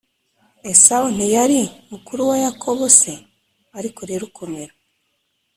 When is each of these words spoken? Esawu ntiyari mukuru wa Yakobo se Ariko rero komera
Esawu 0.71 1.07
ntiyari 1.15 1.61
mukuru 1.91 2.21
wa 2.29 2.37
Yakobo 2.45 2.83
se 2.99 3.13
Ariko 3.77 4.01
rero 4.09 4.23
komera 4.37 4.73